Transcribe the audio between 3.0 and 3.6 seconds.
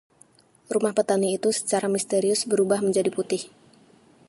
putih.